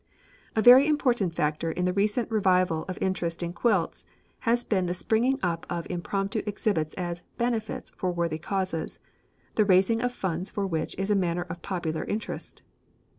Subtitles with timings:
[0.55, 4.03] A very important factor in the recent revival of interest in quilts
[4.49, 8.97] has been the springing up of impromptu exhibits as "benefits" for worthy causes,
[9.53, 12.63] the raising of funds for which is a matter of popular interest.